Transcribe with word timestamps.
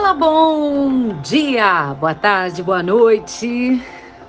Olá, 0.00 0.14
bom 0.14 1.08
dia, 1.24 1.92
boa 1.98 2.14
tarde, 2.14 2.62
boa 2.62 2.84
noite. 2.84 3.82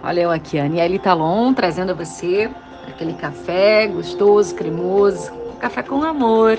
Olha 0.04 0.22
eu 0.22 0.32
aqui, 0.32 0.58
Aniele 0.58 0.98
Talon, 0.98 1.54
trazendo 1.54 1.92
a 1.92 1.94
você 1.94 2.50
aquele 2.88 3.14
café 3.14 3.86
gostoso, 3.86 4.56
cremoso, 4.56 5.32
café 5.60 5.84
com 5.84 6.02
amor. 6.02 6.58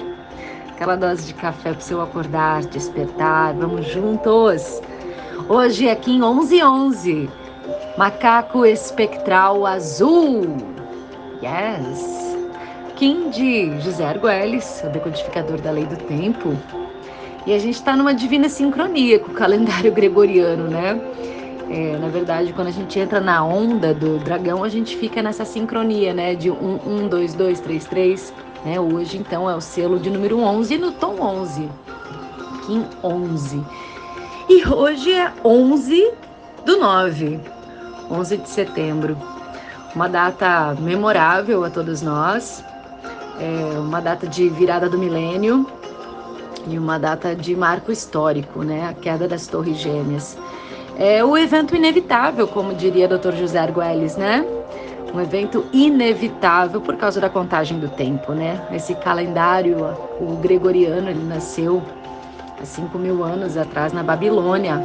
Aquela 0.68 0.94
dose 0.94 1.26
de 1.26 1.34
café 1.34 1.72
para 1.72 1.80
seu 1.80 2.00
acordar, 2.00 2.62
despertar. 2.66 3.52
Vamos 3.54 3.84
juntos. 3.88 4.80
Hoje 5.48 5.90
aqui 5.90 6.12
em 6.12 6.20
1111, 6.20 7.28
macaco 7.98 8.64
espectral 8.64 9.66
azul. 9.66 10.56
Yes. 11.42 12.38
Kim 12.94 13.28
de 13.30 13.80
José 13.80 14.04
Arguelles, 14.04 14.84
o 14.86 14.88
decodificador 14.88 15.60
da 15.60 15.72
lei 15.72 15.84
do 15.84 15.96
tempo. 15.96 16.56
E 17.46 17.54
a 17.54 17.58
gente 17.58 17.76
está 17.76 17.96
numa 17.96 18.12
divina 18.12 18.48
sincronia 18.48 19.18
com 19.18 19.32
o 19.32 19.34
calendário 19.34 19.90
gregoriano, 19.92 20.68
né? 20.68 21.00
É, 21.70 21.96
na 21.98 22.08
verdade, 22.08 22.52
quando 22.52 22.66
a 22.66 22.72
gente 22.72 22.98
entra 22.98 23.20
na 23.20 23.44
onda 23.44 23.94
do 23.94 24.18
dragão, 24.18 24.64
a 24.64 24.68
gente 24.68 24.96
fica 24.96 25.22
nessa 25.22 25.44
sincronia, 25.44 26.12
né? 26.12 26.34
De 26.34 26.50
1, 26.50 26.80
1, 27.04 27.08
2, 27.08 27.34
2, 27.34 27.60
3, 27.60 27.84
3. 27.84 28.34
Né? 28.64 28.80
Hoje, 28.80 29.16
então, 29.16 29.48
é 29.48 29.54
o 29.54 29.60
selo 29.60 29.98
de 29.98 30.10
número 30.10 30.40
11 30.40 30.78
no 30.78 30.92
tom 30.92 31.20
11. 31.20 31.68
Kim 32.66 32.84
11. 33.02 33.64
E 34.48 34.66
hoje 34.68 35.12
é 35.12 35.32
11 35.44 36.12
do 36.66 36.76
9, 36.78 37.40
11 38.10 38.36
de 38.36 38.48
setembro. 38.48 39.16
Uma 39.94 40.08
data 40.08 40.76
memorável 40.80 41.64
a 41.64 41.70
todos 41.70 42.02
nós, 42.02 42.64
é 43.38 43.78
uma 43.78 44.00
data 44.00 44.26
de 44.26 44.48
virada 44.48 44.88
do 44.88 44.98
milênio, 44.98 45.66
e 46.66 46.78
uma 46.78 46.98
data 46.98 47.34
de 47.34 47.54
marco 47.56 47.90
histórico, 47.90 48.62
né? 48.62 48.88
A 48.88 48.94
queda 48.94 49.26
das 49.26 49.46
Torres 49.46 49.78
Gêmeas. 49.78 50.36
É 50.98 51.24
o 51.24 51.36
evento 51.36 51.74
inevitável, 51.74 52.46
como 52.46 52.74
diria 52.74 53.08
Dr. 53.08 53.32
José 53.34 53.58
Arguelles, 53.58 54.16
né? 54.16 54.44
Um 55.14 55.20
evento 55.20 55.64
inevitável 55.72 56.80
por 56.80 56.96
causa 56.96 57.20
da 57.20 57.28
contagem 57.28 57.78
do 57.78 57.88
tempo, 57.88 58.32
né? 58.32 58.60
Esse 58.72 58.94
calendário, 58.94 59.78
o 60.20 60.36
gregoriano, 60.36 61.08
ele 61.10 61.24
nasceu 61.24 61.82
há 62.60 62.64
5 62.64 62.98
mil 62.98 63.24
anos 63.24 63.56
atrás 63.56 63.92
na 63.92 64.02
Babilônia, 64.02 64.80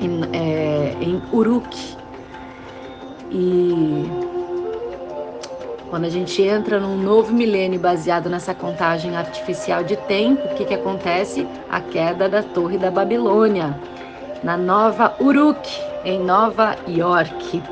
em, 0.00 0.20
é, 0.32 0.96
em 1.00 1.22
Uruk. 1.32 1.96
E 3.30 4.27
quando 5.90 6.04
a 6.04 6.10
gente 6.10 6.42
entra 6.42 6.78
num 6.78 6.96
novo 6.96 7.32
milênio 7.32 7.80
baseado 7.80 8.28
nessa 8.28 8.54
contagem 8.54 9.16
artificial 9.16 9.82
de 9.82 9.96
tempo, 9.96 10.46
o 10.46 10.54
que, 10.54 10.64
que 10.64 10.74
acontece? 10.74 11.46
A 11.70 11.80
queda 11.80 12.28
da 12.28 12.42
Torre 12.42 12.76
da 12.76 12.90
Babilônia, 12.90 13.78
na 14.42 14.56
Nova 14.56 15.14
Uruk, 15.18 15.68
em 16.04 16.22
Nova 16.22 16.76
York. 16.86 17.62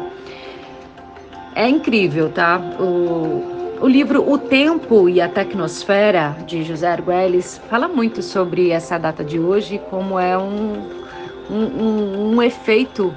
É 1.55 1.69
incrível, 1.69 2.31
tá? 2.31 2.59
O, 2.81 3.79
o 3.83 3.87
livro 3.87 4.29
O 4.31 4.39
Tempo 4.39 5.09
e 5.09 5.21
a 5.21 5.29
Tecnosfera, 5.29 6.37
de 6.47 6.63
José 6.63 6.89
Arguelles, 6.89 7.61
fala 7.69 7.87
muito 7.87 8.23
sobre 8.23 8.71
essa 8.71 8.99
data 8.99 9.23
de 9.23 9.39
hoje, 9.39 9.81
como 9.91 10.19
é 10.19 10.37
um, 10.39 10.89
um, 11.51 11.65
um, 11.65 12.35
um 12.35 12.43
efeito 12.43 13.15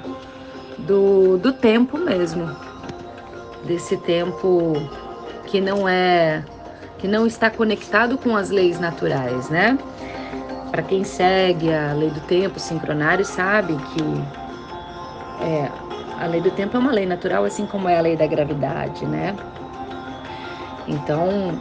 do, 0.78 1.38
do 1.38 1.52
tempo 1.52 1.98
mesmo 1.98 2.69
desse 3.64 3.96
tempo 3.96 4.74
que 5.46 5.60
não 5.60 5.88
é 5.88 6.44
que 6.98 7.08
não 7.08 7.26
está 7.26 7.50
conectado 7.50 8.18
com 8.18 8.36
as 8.36 8.50
leis 8.50 8.78
naturais, 8.78 9.48
né? 9.48 9.78
Para 10.70 10.82
quem 10.82 11.02
segue 11.02 11.72
a 11.72 11.92
lei 11.94 12.10
do 12.10 12.20
tempo 12.20 12.60
sincronário 12.60 13.24
sabe 13.24 13.74
que 13.74 14.02
é, 15.42 15.70
a 16.22 16.26
lei 16.26 16.40
do 16.40 16.50
tempo 16.50 16.76
é 16.76 16.80
uma 16.80 16.92
lei 16.92 17.06
natural, 17.06 17.44
assim 17.44 17.66
como 17.66 17.88
é 17.88 17.98
a 17.98 18.02
lei 18.02 18.16
da 18.16 18.26
gravidade, 18.26 19.06
né? 19.06 19.34
Então, 20.86 21.58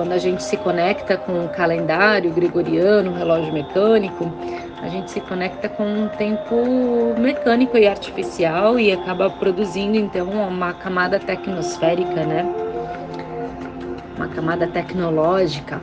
quando 0.00 0.12
a 0.12 0.18
gente 0.18 0.42
se 0.42 0.56
conecta 0.56 1.14
com 1.18 1.44
o 1.44 1.48
calendário 1.50 2.32
gregoriano, 2.32 3.10
o 3.10 3.14
relógio 3.14 3.52
mecânico, 3.52 4.32
a 4.80 4.88
gente 4.88 5.10
se 5.10 5.20
conecta 5.20 5.68
com 5.68 5.84
um 5.84 6.08
tempo 6.08 7.14
mecânico 7.18 7.76
e 7.76 7.86
artificial 7.86 8.80
e 8.80 8.90
acaba 8.90 9.28
produzindo 9.28 9.98
então 9.98 10.30
uma 10.30 10.72
camada 10.72 11.20
tecnosférica, 11.20 12.24
né? 12.24 12.50
Uma 14.16 14.28
camada 14.28 14.66
tecnológica, 14.66 15.82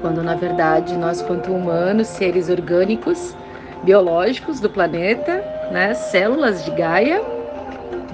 quando 0.00 0.22
na 0.22 0.36
verdade 0.36 0.96
nós, 0.96 1.20
quanto 1.20 1.50
humanos, 1.52 2.06
seres 2.06 2.48
orgânicos, 2.48 3.34
biológicos 3.82 4.60
do 4.60 4.70
planeta, 4.70 5.44
né? 5.72 5.94
Células 5.94 6.64
de 6.64 6.70
Gaia, 6.70 7.20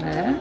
né? 0.03 0.41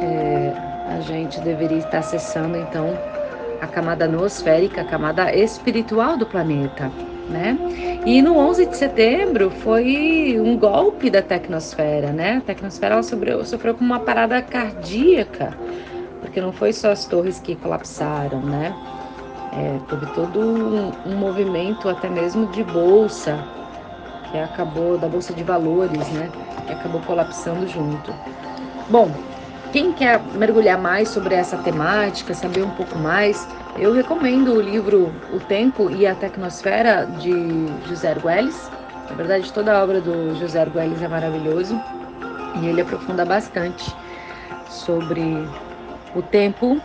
É, 0.00 0.52
a 0.96 1.00
gente 1.00 1.40
deveria 1.42 1.78
estar 1.78 1.98
acessando 1.98 2.58
então 2.58 3.15
a 3.60 3.66
camada 3.66 4.06
noosférica, 4.06 4.82
a 4.82 4.84
camada 4.84 5.34
espiritual 5.34 6.16
do 6.16 6.26
planeta 6.26 6.90
né? 7.28 7.58
E 8.04 8.22
no 8.22 8.36
11 8.36 8.66
de 8.66 8.76
setembro 8.76 9.50
foi 9.50 10.38
um 10.40 10.56
golpe 10.56 11.10
da 11.10 11.22
tecnosfera, 11.22 12.12
né? 12.12 12.38
A 12.38 12.40
tecnosfera 12.40 13.02
sofreu, 13.02 13.44
sofreu 13.44 13.74
com 13.74 13.84
uma 13.84 14.00
parada 14.00 14.40
cardíaca, 14.42 15.56
porque 16.20 16.40
não 16.40 16.52
foi 16.52 16.72
só 16.72 16.90
as 16.92 17.04
torres 17.06 17.38
que 17.38 17.56
colapsaram, 17.56 18.40
né? 18.40 18.74
É, 19.52 19.78
teve 19.88 20.06
todo 20.14 20.38
um, 20.38 20.92
um 21.06 21.16
movimento 21.16 21.88
até 21.88 22.08
mesmo 22.08 22.46
de 22.48 22.62
bolsa, 22.62 23.38
que 24.30 24.38
acabou, 24.38 24.98
da 24.98 25.08
bolsa 25.08 25.32
de 25.32 25.42
valores, 25.42 26.08
né? 26.12 26.30
Que 26.66 26.72
acabou 26.72 27.00
colapsando 27.02 27.66
junto. 27.66 28.12
Bom, 28.88 29.10
quem 29.72 29.92
quer 29.92 30.20
mergulhar 30.34 30.78
mais 30.78 31.08
sobre 31.08 31.34
essa 31.34 31.56
temática, 31.58 32.34
saber 32.34 32.62
um 32.62 32.70
pouco 32.70 32.98
mais, 32.98 33.46
eu 33.76 33.92
recomendo 33.92 34.54
o 34.54 34.60
livro 34.60 35.12
O 35.32 35.40
Tempo 35.40 35.90
e 35.90 36.06
a 36.06 36.14
Tecnosfera 36.14 37.06
de 37.18 37.32
José 37.88 38.10
Arguelles. 38.10 38.70
Na 39.08 39.16
verdade, 39.16 39.52
toda 39.52 39.76
a 39.76 39.82
obra 39.82 40.00
do 40.00 40.34
José 40.36 40.60
Arguelles 40.60 41.02
é 41.02 41.08
maravilhoso 41.08 41.80
e 42.60 42.66
ele 42.66 42.80
aprofunda 42.80 43.24
bastante 43.24 43.94
sobre 44.68 45.46
o 46.14 46.22
tempo, 46.22 46.80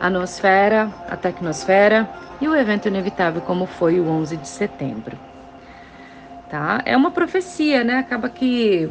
a 0.00 0.10
nosfera, 0.10 0.90
a 1.08 1.16
tecnosfera 1.16 2.08
e 2.40 2.46
o 2.46 2.54
evento 2.54 2.88
inevitável 2.88 3.40
como 3.40 3.66
foi 3.66 3.98
o 3.98 4.08
11 4.08 4.36
de 4.36 4.48
setembro. 4.48 5.18
Tá? 6.50 6.82
É 6.84 6.96
uma 6.96 7.10
profecia, 7.10 7.82
né? 7.82 7.98
Acaba 7.98 8.28
que 8.28 8.88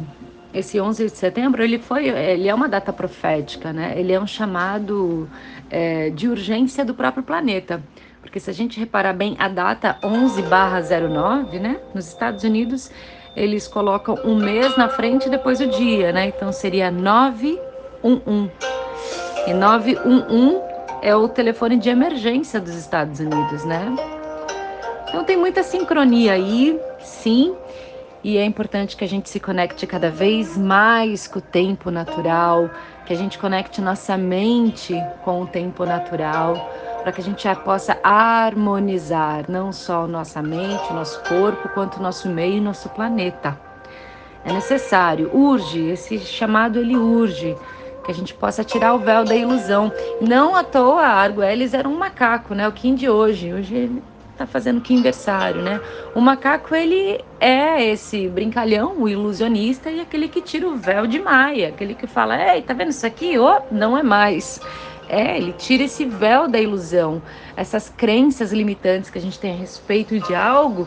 esse 0.52 0.80
11 0.80 1.04
de 1.04 1.16
setembro 1.16 1.62
ele 1.62 1.78
foi, 1.78 2.08
ele 2.08 2.48
é 2.48 2.54
uma 2.54 2.68
data 2.68 2.92
profética, 2.92 3.72
né? 3.72 3.94
Ele 3.96 4.12
é 4.12 4.20
um 4.20 4.26
chamado 4.26 5.28
é, 5.70 6.10
de 6.10 6.28
urgência 6.28 6.84
do 6.84 6.94
próprio 6.94 7.22
planeta, 7.22 7.82
porque 8.20 8.40
se 8.40 8.50
a 8.50 8.52
gente 8.52 8.78
reparar 8.80 9.12
bem 9.12 9.36
a 9.38 9.48
data 9.48 9.98
11/09, 10.02 11.60
né? 11.60 11.80
Nos 11.94 12.08
Estados 12.08 12.44
Unidos 12.44 12.90
eles 13.36 13.68
colocam 13.68 14.18
um 14.24 14.34
mês 14.36 14.76
na 14.76 14.88
frente 14.88 15.26
e 15.26 15.30
depois 15.30 15.60
o 15.60 15.66
dia, 15.66 16.10
né? 16.10 16.28
Então 16.28 16.50
seria 16.52 16.90
911 16.90 18.50
e 19.46 19.52
911 19.52 20.60
é 21.02 21.14
o 21.14 21.28
telefone 21.28 21.76
de 21.76 21.88
emergência 21.88 22.60
dos 22.60 22.74
Estados 22.74 23.20
Unidos, 23.20 23.64
né? 23.64 23.94
Então 25.08 25.22
tem 25.22 25.36
muita 25.36 25.62
sincronia 25.62 26.32
aí, 26.32 26.80
sim. 26.98 27.54
E 28.26 28.38
é 28.38 28.44
importante 28.44 28.96
que 28.96 29.04
a 29.04 29.08
gente 29.08 29.30
se 29.30 29.38
conecte 29.38 29.86
cada 29.86 30.10
vez 30.10 30.58
mais 30.58 31.28
com 31.28 31.38
o 31.38 31.40
tempo 31.40 31.92
natural, 31.92 32.68
que 33.06 33.12
a 33.12 33.16
gente 33.16 33.38
conecte 33.38 33.80
nossa 33.80 34.16
mente 34.16 35.00
com 35.24 35.42
o 35.42 35.46
tempo 35.46 35.84
natural, 35.84 36.56
para 37.04 37.12
que 37.12 37.20
a 37.20 37.22
gente 37.22 37.46
possa 37.62 37.96
harmonizar 38.02 39.48
não 39.48 39.70
só 39.70 40.08
nossa 40.08 40.42
mente, 40.42 40.92
nosso 40.92 41.22
corpo, 41.22 41.68
quanto 41.68 42.02
nosso 42.02 42.28
meio 42.28 42.56
e 42.56 42.60
nosso 42.60 42.88
planeta. 42.88 43.56
É 44.44 44.52
necessário, 44.52 45.30
urge, 45.32 45.86
esse 45.90 46.18
chamado 46.18 46.80
ele 46.80 46.96
urge, 46.96 47.56
que 48.04 48.10
a 48.10 48.14
gente 48.14 48.34
possa 48.34 48.64
tirar 48.64 48.94
o 48.94 48.98
véu 48.98 49.24
da 49.24 49.36
ilusão. 49.36 49.92
Não 50.20 50.56
à 50.56 50.64
toa, 50.64 51.06
Arguelles 51.06 51.74
era 51.74 51.88
um 51.88 51.96
macaco, 51.96 52.56
né? 52.56 52.66
O 52.66 52.72
Kim 52.72 52.96
de 52.96 53.08
hoje. 53.08 53.54
Hoje 53.54 54.02
tá 54.36 54.46
fazendo 54.46 54.80
que 54.80 54.92
aniversário, 54.92 55.62
né? 55.62 55.80
O 56.14 56.20
macaco 56.20 56.74
ele 56.74 57.24
é 57.40 57.82
esse 57.84 58.28
brincalhão, 58.28 58.94
o 58.98 59.08
ilusionista 59.08 59.90
e 59.90 60.00
aquele 60.00 60.28
que 60.28 60.42
tira 60.42 60.68
o 60.68 60.76
véu 60.76 61.06
de 61.06 61.18
Maia, 61.18 61.68
aquele 61.68 61.94
que 61.94 62.06
fala, 62.06 62.54
ei, 62.54 62.62
tá 62.62 62.74
vendo 62.74 62.90
isso 62.90 63.06
aqui? 63.06 63.38
Oh, 63.38 63.60
não 63.70 63.96
é 63.96 64.02
mais. 64.02 64.60
É, 65.08 65.36
ele 65.36 65.52
tira 65.52 65.84
esse 65.84 66.04
véu 66.04 66.48
da 66.48 66.60
ilusão, 66.60 67.22
essas 67.56 67.88
crenças 67.88 68.52
limitantes 68.52 69.08
que 69.08 69.18
a 69.18 69.20
gente 69.20 69.38
tem 69.38 69.52
a 69.52 69.56
respeito 69.56 70.18
de 70.18 70.34
algo. 70.34 70.84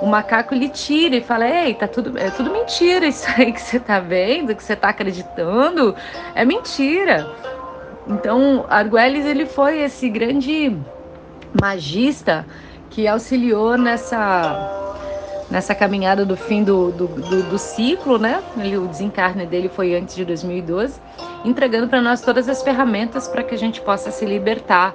O 0.00 0.06
macaco 0.06 0.54
ele 0.54 0.68
tira 0.68 1.16
e 1.16 1.20
fala: 1.20 1.48
Ei, 1.48 1.74
tá 1.74 1.88
tudo, 1.88 2.16
é 2.16 2.30
tudo 2.30 2.52
mentira 2.52 3.06
isso 3.06 3.26
aí 3.36 3.52
que 3.52 3.60
você 3.60 3.80
tá 3.80 3.98
vendo, 3.98 4.54
que 4.54 4.62
você 4.62 4.76
tá 4.76 4.90
acreditando, 4.90 5.94
é 6.34 6.44
mentira. 6.44 7.28
Então, 8.06 8.64
Arguelles 8.70 9.26
ele 9.26 9.44
foi 9.44 9.80
esse 9.80 10.08
grande 10.08 10.74
magista 11.60 12.46
que 12.90 13.06
auxiliou 13.06 13.76
nessa 13.76 14.74
nessa 15.50 15.74
caminhada 15.74 16.26
do 16.26 16.36
fim 16.36 16.62
do, 16.62 16.90
do, 16.92 17.06
do, 17.06 17.42
do 17.44 17.58
ciclo, 17.58 18.18
né? 18.18 18.42
Ele, 18.58 18.76
o 18.76 18.86
desencarne 18.86 19.46
dele 19.46 19.68
foi 19.68 19.94
antes 19.94 20.14
de 20.14 20.24
2012, 20.24 21.00
entregando 21.44 21.88
para 21.88 22.02
nós 22.02 22.20
todas 22.20 22.48
as 22.48 22.62
ferramentas 22.62 23.26
para 23.26 23.42
que 23.42 23.54
a 23.54 23.58
gente 23.58 23.80
possa 23.80 24.10
se 24.10 24.26
libertar 24.26 24.94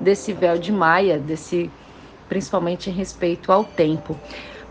desse 0.00 0.32
véu 0.32 0.58
de 0.58 0.72
Maia, 0.72 1.18
desse 1.18 1.70
principalmente 2.28 2.90
em 2.90 2.92
respeito 2.92 3.52
ao 3.52 3.62
tempo. 3.62 4.18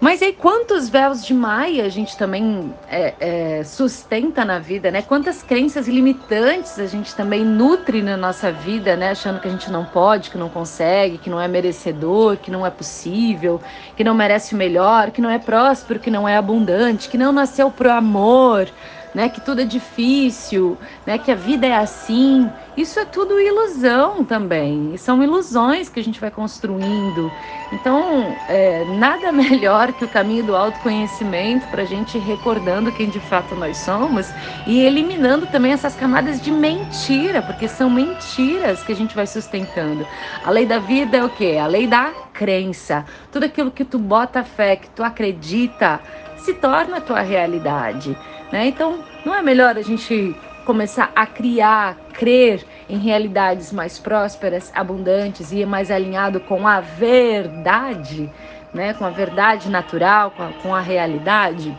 Mas 0.03 0.21
aí, 0.21 0.33
quantos 0.33 0.89
véus 0.89 1.25
de 1.25 1.33
Maia 1.33 1.85
a 1.85 1.87
gente 1.87 2.17
também 2.17 2.73
é, 2.89 3.13
é, 3.21 3.63
sustenta 3.63 4.43
na 4.43 4.59
vida, 4.59 4.91
né? 4.91 5.01
Quantas 5.01 5.41
crenças 5.41 5.87
limitantes 5.87 6.77
a 6.77 6.85
gente 6.87 7.15
também 7.15 7.45
nutre 7.45 8.01
na 8.01 8.17
nossa 8.17 8.51
vida, 8.51 8.97
né? 8.97 9.11
Achando 9.11 9.39
que 9.39 9.47
a 9.47 9.51
gente 9.51 9.71
não 9.71 9.85
pode, 9.85 10.29
que 10.29 10.37
não 10.37 10.49
consegue, 10.49 11.17
que 11.17 11.29
não 11.29 11.39
é 11.39 11.47
merecedor, 11.47 12.35
que 12.35 12.51
não 12.51 12.65
é 12.65 12.69
possível, 12.69 13.61
que 13.95 14.03
não 14.03 14.13
merece 14.13 14.53
o 14.53 14.57
melhor, 14.57 15.09
que 15.09 15.21
não 15.21 15.29
é 15.29 15.39
próspero, 15.39 16.01
que 16.01 16.11
não 16.11 16.27
é 16.27 16.35
abundante, 16.35 17.07
que 17.07 17.17
não 17.17 17.31
nasceu 17.31 17.71
pro 17.71 17.89
amor, 17.89 18.67
né, 19.13 19.29
que 19.29 19.39
tudo 19.39 19.61
é 19.61 19.65
difícil, 19.65 20.77
né, 21.05 21.17
que 21.17 21.31
a 21.31 21.35
vida 21.35 21.67
é 21.67 21.75
assim. 21.75 22.49
Isso 22.75 22.99
é 22.99 23.05
tudo 23.05 23.39
ilusão 23.39 24.23
também. 24.23 24.97
São 24.97 25.23
ilusões 25.23 25.89
que 25.89 25.99
a 25.99 26.03
gente 26.03 26.19
vai 26.19 26.31
construindo. 26.31 27.31
Então, 27.71 28.35
é, 28.47 28.83
nada 28.97 29.31
melhor 29.33 29.93
que 29.93 30.03
o 30.03 30.07
caminho 30.07 30.43
do 30.43 30.55
autoconhecimento 30.55 31.67
para 31.67 31.83
a 31.83 31.85
gente 31.85 32.17
recordando 32.17 32.91
quem 32.91 33.09
de 33.09 33.19
fato 33.19 33.55
nós 33.55 33.77
somos 33.77 34.31
e 34.65 34.81
eliminando 34.81 35.45
também 35.47 35.71
essas 35.71 35.95
camadas 35.95 36.41
de 36.41 36.51
mentira, 36.51 37.41
porque 37.41 37.67
são 37.67 37.89
mentiras 37.89 38.83
que 38.83 38.91
a 38.91 38.95
gente 38.95 39.15
vai 39.15 39.27
sustentando. 39.27 40.07
A 40.43 40.49
lei 40.49 40.65
da 40.65 40.79
vida 40.79 41.17
é 41.17 41.23
o 41.23 41.29
quê? 41.29 41.57
A 41.61 41.67
lei 41.67 41.85
da 41.87 42.11
crença. 42.33 43.05
Tudo 43.31 43.45
aquilo 43.45 43.71
que 43.71 43.85
tu 43.85 43.99
bota 43.99 44.43
fé, 44.43 44.75
que 44.75 44.89
tu 44.89 45.03
acredita, 45.03 46.01
se 46.43 46.53
torna 46.53 46.97
a 46.97 47.01
tua 47.01 47.21
realidade. 47.21 48.17
Né? 48.53 48.67
Então, 48.67 49.03
não 49.25 49.33
é 49.33 49.41
melhor 49.41 49.75
a 49.79 49.81
gente 49.81 50.35
começar 50.63 51.11
a 51.15 51.25
criar, 51.25 51.97
crer 52.13 52.63
em 52.87 52.99
realidades 52.99 53.73
mais 53.73 53.97
prósperas, 53.97 54.71
abundantes 54.75 55.51
e 55.51 55.65
mais 55.65 55.89
alinhado 55.89 56.39
com 56.39 56.67
a 56.67 56.79
verdade, 56.79 58.29
né? 58.71 58.93
com 58.93 59.05
a 59.05 59.09
verdade 59.09 59.71
natural, 59.71 60.29
com 60.29 60.43
a, 60.43 60.49
com 60.61 60.75
a 60.75 60.79
realidade? 60.79 61.75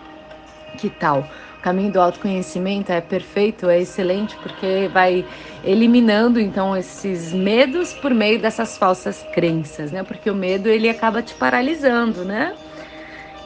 Que 0.77 0.91
tal? 0.91 1.25
O 1.59 1.63
caminho 1.63 1.93
do 1.93 2.01
autoconhecimento 2.01 2.91
é 2.91 3.01
perfeito, 3.01 3.71
é 3.71 3.79
excelente, 3.79 4.37
porque 4.39 4.91
vai 4.93 5.25
eliminando 5.63 6.41
então 6.41 6.77
esses 6.77 7.33
medos 7.33 7.93
por 7.93 8.13
meio 8.13 8.41
dessas 8.41 8.77
falsas 8.77 9.25
crenças, 9.33 9.93
né? 9.93 10.03
Porque 10.03 10.29
o 10.29 10.35
medo 10.35 10.69
ele 10.69 10.89
acaba 10.89 11.23
te 11.23 11.35
paralisando, 11.35 12.25
né? 12.25 12.53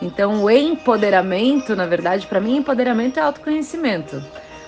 Então, 0.01 0.45
o 0.45 0.51
empoderamento, 0.51 1.75
na 1.75 1.87
verdade, 1.87 2.27
para 2.27 2.41
mim, 2.41 2.57
empoderamento 2.57 3.19
é 3.19 3.23
autoconhecimento. 3.23 4.23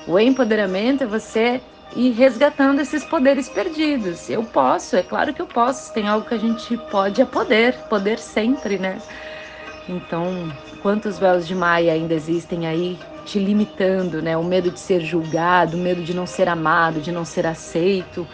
O 0.07 0.19
empoderamento 0.19 1.05
é 1.05 1.07
você 1.07 1.61
ir 1.95 2.11
resgatando 2.13 2.81
esses 2.81 3.05
poderes 3.05 3.49
perdidos. 3.49 4.29
Eu 4.29 4.43
posso, 4.43 4.97
é 4.97 5.03
claro 5.03 5.33
que 5.33 5.41
eu 5.41 5.47
posso. 5.47 5.93
Tem 5.93 6.09
algo 6.09 6.27
que 6.27 6.35
a 6.35 6.39
gente 6.39 6.77
pode 6.91 7.21
é 7.21 7.25
poder, 7.25 7.75
poder 7.89 8.19
sempre, 8.19 8.79
né? 8.79 8.99
Então, 9.89 10.53
quantos 10.83 11.19
véus 11.19 11.47
de 11.47 11.55
Maia 11.55 11.93
ainda 11.93 12.15
existem 12.15 12.67
aí 12.67 12.99
te 13.25 13.39
limitando, 13.39 14.23
né? 14.23 14.37
O 14.37 14.45
medo 14.45 14.71
de 14.71 14.81
ser 14.81 15.01
julgado, 15.01 15.77
o 15.77 15.81
medo 15.81 16.03
de 16.03 16.15
não 16.15 16.27
ser 16.27 16.49
amado, 16.49 17.01
de 17.01 17.13
não 17.13 17.25
ser 17.25 17.47
aceito 17.47 18.27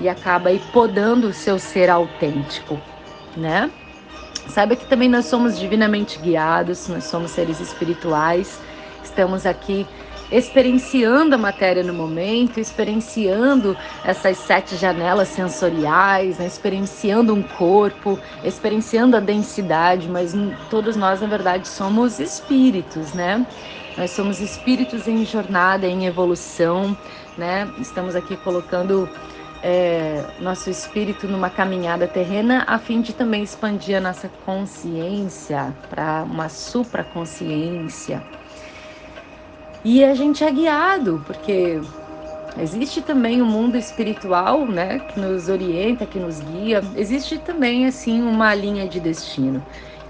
e 0.00 0.08
acaba 0.08 0.50
aí 0.50 0.60
podando 0.72 1.28
o 1.28 1.32
seu 1.32 1.58
ser 1.58 1.88
autêntico, 1.88 2.80
né? 3.36 3.70
Saiba 4.48 4.76
que 4.76 4.86
também 4.86 5.08
nós 5.08 5.26
somos 5.26 5.58
divinamente 5.58 6.18
guiados, 6.18 6.88
nós 6.88 7.04
somos 7.04 7.32
seres 7.32 7.60
espirituais, 7.60 8.60
estamos 9.02 9.44
aqui 9.44 9.86
experienciando 10.30 11.34
a 11.34 11.38
matéria 11.38 11.82
no 11.82 11.92
momento, 11.92 12.58
experienciando 12.58 13.76
essas 14.04 14.36
sete 14.38 14.76
janelas 14.76 15.28
sensoriais, 15.28 16.38
né? 16.38 16.46
experienciando 16.46 17.32
um 17.34 17.42
corpo, 17.42 18.18
experienciando 18.42 19.16
a 19.16 19.20
densidade, 19.20 20.08
mas 20.08 20.34
todos 20.68 20.96
nós, 20.96 21.20
na 21.20 21.26
verdade, 21.26 21.68
somos 21.68 22.18
espíritos, 22.18 23.12
né? 23.12 23.46
Nós 23.96 24.10
somos 24.10 24.40
espíritos 24.40 25.08
em 25.08 25.24
jornada, 25.24 25.86
em 25.86 26.06
evolução, 26.06 26.96
né? 27.38 27.66
Estamos 27.80 28.14
aqui 28.14 28.36
colocando 28.36 29.08
é, 29.62 30.24
nosso 30.38 30.70
espírito 30.70 31.26
numa 31.26 31.50
caminhada 31.50 32.06
terrena, 32.06 32.64
a 32.66 32.78
fim 32.78 33.00
de 33.00 33.12
também 33.12 33.42
expandir 33.42 33.96
a 33.96 34.00
nossa 34.00 34.28
consciência 34.44 35.74
para 35.88 36.22
uma 36.24 36.48
supraconsciência. 36.48 38.22
E 39.84 40.04
a 40.04 40.14
gente 40.14 40.42
é 40.42 40.50
guiado, 40.50 41.22
porque 41.26 41.80
existe 42.60 43.00
também 43.02 43.40
o 43.40 43.44
um 43.44 43.48
mundo 43.48 43.76
espiritual, 43.76 44.66
né, 44.66 44.98
que 44.98 45.20
nos 45.20 45.48
orienta, 45.48 46.06
que 46.06 46.18
nos 46.18 46.40
guia. 46.40 46.82
Existe 46.96 47.38
também 47.38 47.86
assim 47.86 48.22
uma 48.22 48.54
linha 48.54 48.88
de 48.88 48.98
destino. 48.98 49.62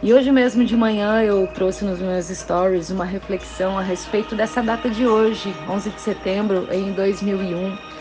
E 0.02 0.12
hoje 0.12 0.31
mesmo 0.31 0.64
de 0.64 0.76
manhã 0.76 1.22
eu 1.22 1.46
trouxe 1.49 1.84
nos 1.84 1.99
meus 1.99 2.26
stories 2.26 2.90
uma 2.90 3.04
reflexão 3.04 3.78
a 3.78 3.82
respeito 3.82 4.34
dessa 4.34 4.62
data 4.62 4.90
de 4.90 5.06
hoje, 5.06 5.54
11 5.69 5.90
de 5.90 6.00
setembro 6.00 6.69
em 6.70 6.92
2001 6.92 7.95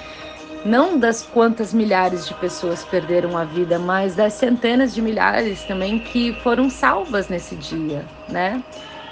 não 0.65 0.97
das 0.97 1.21
quantas 1.21 1.71
milhares 1.71 2.27
de 2.27 2.33
pessoas 2.33 2.83
perderam 2.83 3.37
a 3.37 3.43
vida, 3.43 3.77
mas 3.77 4.15
das 4.15 4.33
centenas 4.33 4.95
de 4.95 5.01
milhares 5.01 5.63
também 5.63 5.99
que 5.99 6.33
foram 6.41 6.71
salvas 6.71 7.29
nesse 7.29 7.55
dia, 7.55 8.03
né? 8.27 8.63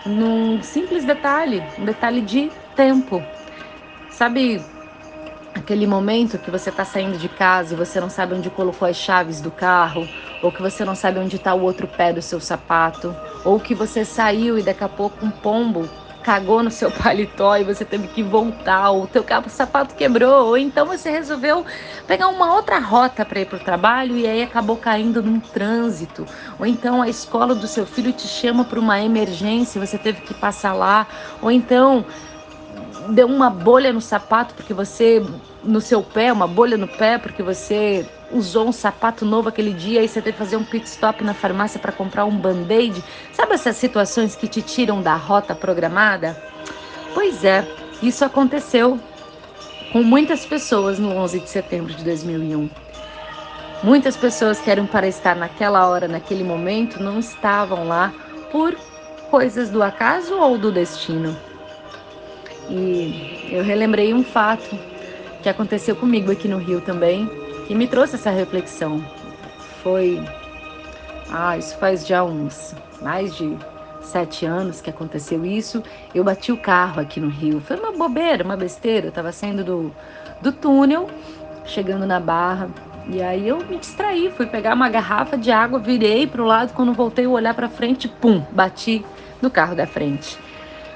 Num 0.04 0.62
simples 0.64 1.06
detalhe, 1.06 1.64
um 1.78 1.86
detalhe 1.86 2.22
de 2.22 2.52
tempo. 2.76 3.24
Sabe 4.10 4.66
aquele 5.54 5.86
momento 5.86 6.40
que 6.40 6.50
você 6.50 6.70
está 6.72 6.84
saindo 6.84 7.20
de 7.20 7.30
casa 7.30 7.76
e 7.76 7.78
você 7.78 8.02
não 8.02 8.10
sabe 8.10 8.34
onde 8.34 8.50
colocou 8.50 8.88
as 8.88 8.98
chaves 8.98 9.40
do 9.40 9.52
carro, 9.52 10.10
ou 10.42 10.52
que 10.52 10.62
você 10.62 10.84
não 10.84 10.96
sabe 10.96 11.20
onde 11.20 11.36
está 11.36 11.54
o 11.54 11.62
outro 11.62 11.88
pé 11.88 12.12
do 12.12 12.22
seu 12.22 12.40
sapato, 12.40 13.16
ou 13.46 13.60
que 13.60 13.76
você 13.76 14.04
saiu 14.04 14.58
e 14.58 14.64
daqui 14.64 14.84
a 14.84 14.90
pouco 14.90 15.24
um 15.24 15.30
pombo 15.30 15.88
cagou 16.24 16.64
no 16.64 16.72
seu 16.72 16.90
paletó 16.90 17.58
e 17.58 17.64
você 17.64 17.84
teve 17.84 18.08
que 18.08 18.24
voltar, 18.24 18.92
ou 18.92 19.04
o 19.04 19.08
teu 19.08 19.24
cabo 19.24 19.50
sapato 19.50 19.94
quebrou, 19.94 20.48
ou 20.48 20.58
então 20.58 20.86
você 20.86 21.12
resolveu 21.12 21.66
pegar 22.08 22.30
uma 22.30 22.56
outra 22.56 22.80
rota 22.80 23.26
para 23.26 23.42
ir 23.42 23.46
para 23.46 23.58
o 23.58 23.60
trabalho 23.60 24.18
e 24.18 24.26
aí 24.26 24.42
acabou 24.42 24.78
caindo 24.78 25.22
num 25.22 25.40
trânsito, 25.40 26.28
ou 26.58 26.66
então 26.66 27.02
a 27.02 27.10
escola 27.10 27.54
do 27.54 27.68
seu 27.68 27.86
filho 27.86 28.14
te 28.14 28.28
chama 28.28 28.64
para 28.64 28.80
uma 28.80 29.02
emergência 29.02 29.78
e 29.78 29.86
você 29.86 29.98
teve 29.98 30.22
que 30.22 30.34
passar 30.34 30.74
lá, 30.74 31.08
ou 31.42 31.52
então 31.52 32.06
deu 33.10 33.28
uma 33.28 33.50
bolha 33.50 33.92
no 33.92 34.02
sapato 34.02 34.56
porque 34.56 34.74
você 34.74 35.22
no 35.64 35.80
seu 35.80 36.02
pé, 36.04 36.32
uma 36.32 36.48
bolha 36.48 36.78
no 36.78 36.88
pé 36.88 37.18
porque 37.18 37.42
você 37.42 38.06
usou 38.32 38.68
um 38.68 38.72
sapato 38.72 39.26
novo 39.26 39.50
aquele 39.50 39.74
dia 39.74 40.04
e 40.04 40.08
você 40.08 40.22
teve 40.22 40.34
que 40.34 40.44
fazer 40.44 40.58
um 40.58 40.64
pit 40.64 40.86
stop 40.86 41.24
na 41.24 41.34
farmácia 41.34 41.80
para 41.80 41.92
comprar 41.92 42.26
um 42.26 42.36
band-aid. 42.36 43.04
Sabe 43.32 43.54
essas 43.54 43.78
situações 43.78 44.36
que 44.36 44.48
te 44.48 44.62
tiram 44.62 45.02
da 45.02 45.16
rota 45.16 45.56
programada? 45.56 46.42
Pois 47.14 47.44
é, 47.44 47.66
isso 48.02 48.26
aconteceu 48.26 49.00
com 49.92 50.04
muitas 50.04 50.46
pessoas 50.46 50.98
no 51.00 51.16
11 51.16 51.40
de 51.42 51.50
setembro 51.50 51.94
de 51.94 52.04
2001. 52.04 52.70
Muitas 53.84 54.18
pessoas 54.18 54.60
que 54.60 54.72
eram 54.72 54.86
para 54.86 55.08
estar 55.08 55.36
naquela 55.36 55.88
hora, 55.88 56.08
naquele 56.08 56.44
momento, 56.44 57.04
não 57.04 57.20
estavam 57.20 57.88
lá 57.88 58.14
por 58.52 58.76
coisas 59.30 59.70
do 59.70 59.84
acaso 59.84 60.36
ou 60.36 60.58
do 60.58 60.72
destino. 60.72 61.36
E 62.70 63.50
eu 63.52 63.64
relembrei 63.64 64.14
um 64.14 64.24
fato 64.24 64.93
que 65.44 65.50
aconteceu 65.50 65.94
comigo 65.94 66.32
aqui 66.32 66.48
no 66.48 66.58
Rio 66.58 66.80
também, 66.80 67.30
que 67.68 67.76
me 67.76 67.86
trouxe 67.86 68.16
essa 68.16 68.32
reflexão. 68.32 69.04
Foi. 69.84 70.24
Ah, 71.30 71.58
isso 71.58 71.78
faz 71.78 72.08
já 72.08 72.24
uns 72.24 72.74
mais 73.02 73.36
de 73.36 73.58
sete 74.02 74.46
anos 74.46 74.80
que 74.80 74.90
aconteceu 74.90 75.46
isso. 75.46 75.84
Eu 76.16 76.24
bati 76.24 76.52
o 76.52 76.58
carro 76.58 77.02
aqui 77.02 77.20
no 77.20 77.28
Rio. 77.28 77.60
Foi 77.60 77.76
uma 77.78 77.92
bobeira, 77.92 78.44
uma 78.44 78.56
besteira. 78.56 79.08
Eu 79.08 79.12
tava 79.12 79.34
saindo 79.34 79.66
do, 79.66 79.94
do 80.42 80.54
túnel, 80.54 81.10
chegando 81.66 82.06
na 82.06 82.22
barra. 82.22 82.70
E 83.10 83.22
aí 83.22 83.46
eu 83.46 83.58
me 83.66 83.78
distraí, 83.78 84.32
fui 84.32 84.46
pegar 84.46 84.74
uma 84.74 84.88
garrafa 84.88 85.38
de 85.38 85.52
água, 85.52 85.78
virei 85.78 86.26
para 86.26 86.42
o 86.42 86.46
lado. 86.46 86.74
Quando 86.74 86.94
voltei 86.94 87.26
a 87.26 87.30
olhar 87.30 87.54
para 87.54 87.68
frente, 87.68 88.08
pum, 88.08 88.42
bati 88.52 89.04
no 89.42 89.50
carro 89.50 89.76
da 89.76 89.86
frente. 89.86 90.38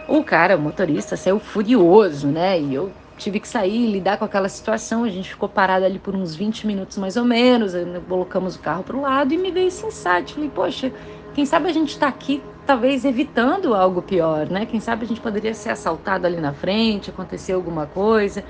O 0.07 0.23
cara, 0.23 0.55
o 0.55 0.61
motorista, 0.61 1.17
saiu 1.17 1.37
furioso, 1.37 2.27
né? 2.27 2.57
E 2.57 2.73
eu 2.73 2.89
tive 3.17 3.39
que 3.39 3.47
sair, 3.47 3.87
lidar 3.87 4.17
com 4.17 4.25
aquela 4.25 4.47
situação. 4.47 5.03
A 5.03 5.09
gente 5.09 5.29
ficou 5.29 5.49
parado 5.49 5.85
ali 5.85 5.99
por 5.99 6.15
uns 6.15 6.35
20 6.35 6.67
minutos 6.67 6.97
mais 6.97 7.17
ou 7.17 7.25
menos. 7.25 7.73
Colocamos 8.07 8.55
o 8.55 8.59
carro 8.59 8.83
para 8.83 8.95
o 8.95 9.01
lado 9.01 9.33
e 9.33 9.37
me 9.37 9.51
veio 9.51 9.67
esse 9.67 9.85
insight. 9.85 10.33
Falei, 10.33 10.49
poxa, 10.53 10.91
quem 11.33 11.45
sabe 11.45 11.67
a 11.67 11.73
gente 11.73 11.89
está 11.89 12.07
aqui 12.07 12.41
talvez 12.65 13.05
evitando 13.05 13.73
algo 13.73 14.01
pior, 14.01 14.49
né? 14.49 14.65
Quem 14.65 14.79
sabe 14.79 15.05
a 15.05 15.07
gente 15.07 15.21
poderia 15.21 15.53
ser 15.53 15.69
assaltado 15.69 16.27
ali 16.27 16.37
na 16.37 16.53
frente, 16.53 17.09
acontecer 17.09 17.53
alguma 17.53 17.85
coisa. 17.85 18.43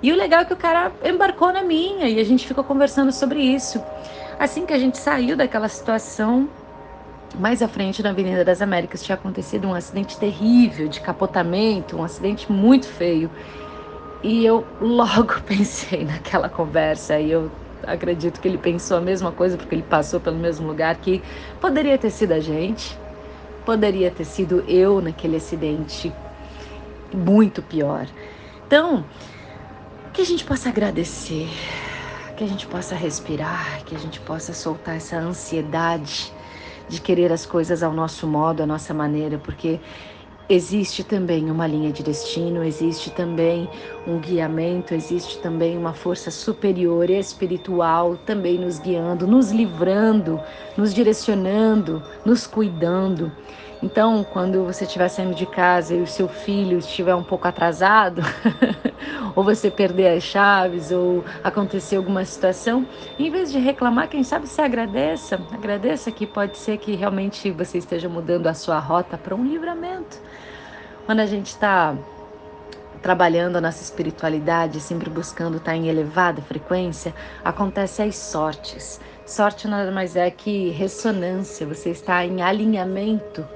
E 0.00 0.12
o 0.12 0.16
legal 0.16 0.42
é 0.42 0.44
que 0.44 0.52
o 0.52 0.56
cara 0.56 0.92
embarcou 1.04 1.52
na 1.52 1.62
minha 1.62 2.08
e 2.08 2.20
a 2.20 2.24
gente 2.24 2.46
ficou 2.46 2.62
conversando 2.62 3.10
sobre 3.10 3.40
isso. 3.40 3.82
Assim 4.38 4.64
que 4.64 4.72
a 4.72 4.78
gente 4.78 4.96
saiu 4.96 5.36
daquela 5.36 5.68
situação, 5.68 6.48
mais 7.34 7.60
à 7.60 7.66
frente 7.66 8.00
na 8.00 8.10
Avenida 8.10 8.44
das 8.44 8.62
Américas 8.62 9.02
tinha 9.02 9.16
acontecido 9.16 9.66
um 9.66 9.74
acidente 9.74 10.16
terrível 10.16 10.86
de 10.86 11.00
capotamento, 11.00 11.96
um 11.96 12.04
acidente 12.04 12.50
muito 12.50 12.86
feio. 12.86 13.28
E 14.22 14.44
eu 14.44 14.66
logo 14.80 15.40
pensei 15.46 16.04
naquela 16.04 16.48
conversa 16.48 17.18
e 17.18 17.30
eu 17.30 17.50
acredito 17.86 18.40
que 18.40 18.48
ele 18.48 18.58
pensou 18.58 18.96
a 18.96 19.00
mesma 19.00 19.30
coisa 19.32 19.56
porque 19.56 19.74
ele 19.74 19.82
passou 19.82 20.20
pelo 20.20 20.36
mesmo 20.36 20.66
lugar 20.66 20.96
que 20.96 21.22
poderia 21.60 21.96
ter 21.96 22.10
sido 22.10 22.32
a 22.32 22.40
gente, 22.40 22.98
poderia 23.64 24.10
ter 24.10 24.24
sido 24.24 24.64
eu 24.68 25.00
naquele 25.00 25.36
acidente 25.36 26.12
muito 27.14 27.62
pior. 27.62 28.06
Então, 28.66 29.04
que 30.12 30.20
a 30.20 30.24
gente 30.24 30.44
possa 30.44 30.68
agradecer, 30.68 31.48
que 32.36 32.44
a 32.44 32.46
gente 32.46 32.66
possa 32.66 32.94
respirar, 32.94 33.82
que 33.84 33.94
a 33.94 33.98
gente 33.98 34.20
possa 34.20 34.52
soltar 34.52 34.96
essa 34.96 35.16
ansiedade 35.16 36.32
de 36.88 37.00
querer 37.00 37.32
as 37.32 37.46
coisas 37.46 37.82
ao 37.82 37.92
nosso 37.92 38.26
modo, 38.26 38.62
à 38.62 38.66
nossa 38.66 38.92
maneira, 38.92 39.38
porque 39.38 39.78
existe 40.48 41.04
também 41.04 41.50
uma 41.50 41.66
linha 41.66 41.92
de 41.92 42.02
destino, 42.02 42.64
existe 42.64 43.10
também 43.10 43.68
um 44.06 44.18
guiamento, 44.18 44.94
existe 44.94 45.38
também 45.38 45.76
uma 45.76 45.92
força 45.92 46.30
superior 46.30 47.10
espiritual 47.10 48.16
também 48.16 48.58
nos 48.58 48.78
guiando, 48.78 49.26
nos 49.26 49.50
livrando, 49.50 50.40
nos 50.76 50.94
direcionando, 50.94 52.02
nos 52.24 52.46
cuidando. 52.46 53.30
Então, 53.80 54.24
quando 54.24 54.64
você 54.64 54.84
estiver 54.84 55.08
saindo 55.08 55.34
de 55.34 55.46
casa 55.46 55.94
e 55.94 56.02
o 56.02 56.06
seu 56.06 56.28
filho 56.28 56.78
estiver 56.78 57.14
um 57.14 57.22
pouco 57.22 57.46
atrasado, 57.46 58.22
ou 59.36 59.44
você 59.44 59.70
perder 59.70 60.16
as 60.16 60.24
chaves, 60.24 60.90
ou 60.90 61.24
acontecer 61.44 61.96
alguma 61.96 62.24
situação, 62.24 62.84
em 63.18 63.30
vez 63.30 63.52
de 63.52 63.58
reclamar, 63.58 64.08
quem 64.08 64.24
sabe 64.24 64.48
você 64.48 64.62
agradeça. 64.62 65.40
Agradeça 65.52 66.10
que 66.10 66.26
pode 66.26 66.58
ser 66.58 66.78
que 66.78 66.96
realmente 66.96 67.52
você 67.52 67.78
esteja 67.78 68.08
mudando 68.08 68.48
a 68.48 68.54
sua 68.54 68.80
rota 68.80 69.16
para 69.16 69.34
um 69.34 69.44
livramento. 69.44 70.20
Quando 71.06 71.20
a 71.20 71.26
gente 71.26 71.46
está 71.46 71.96
trabalhando 73.00 73.56
a 73.56 73.60
nossa 73.60 73.82
espiritualidade, 73.82 74.80
sempre 74.80 75.08
buscando 75.08 75.58
estar 75.58 75.76
em 75.76 75.88
elevada 75.88 76.42
frequência, 76.42 77.14
acontece 77.44 78.02
as 78.02 78.16
sortes. 78.16 79.00
Sorte 79.28 79.68
nada 79.68 79.90
mais 79.90 80.16
é 80.16 80.30
que 80.30 80.70
ressonância, 80.70 81.66
você 81.66 81.90
está 81.90 82.24
em 82.24 82.40
alinhamento, 82.40 83.46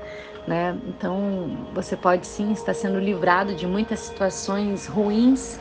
né? 0.47 0.77
Então 0.87 1.67
você 1.73 1.97
pode 1.97 2.27
sim 2.27 2.53
estar 2.53 2.75
sendo 2.75 2.99
livrado 2.99 3.55
de 3.55 3.67
muitas 3.67 4.01
situações 4.01 4.87
ruins, 4.87 5.59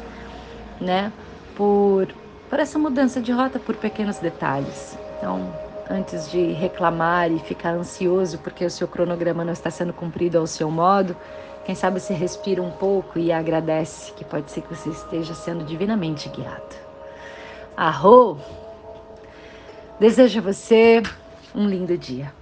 né? 0.81 1.13
Por, 1.55 2.13
por 2.49 2.59
essa 2.59 2.77
mudança 2.77 3.21
de 3.21 3.31
rota, 3.31 3.57
por 3.57 3.77
pequenos 3.77 4.19
detalhes. 4.19 4.97
Então, 5.17 5.49
antes 5.89 6.29
de 6.29 6.51
reclamar 6.51 7.31
e 7.31 7.39
ficar 7.39 7.69
ansioso 7.69 8.37
porque 8.39 8.65
o 8.65 8.69
seu 8.69 8.89
cronograma 8.89 9.45
não 9.45 9.53
está 9.53 9.71
sendo 9.71 9.93
cumprido 9.93 10.37
ao 10.37 10.45
seu 10.45 10.69
modo, 10.69 11.15
quem 11.63 11.73
sabe 11.73 12.01
você 12.01 12.13
respira 12.13 12.61
um 12.61 12.71
pouco 12.71 13.17
e 13.17 13.31
agradece, 13.31 14.11
que 14.11 14.25
pode 14.25 14.51
ser 14.51 14.59
que 14.59 14.75
você 14.75 14.89
esteja 14.89 15.33
sendo 15.33 15.63
divinamente 15.63 16.27
guiado. 16.27 16.75
Arro! 17.77 18.37
Desejo 20.01 20.39
a 20.39 20.41
você 20.41 21.03
um 21.53 21.67
lindo 21.69 21.95
dia. 21.95 22.33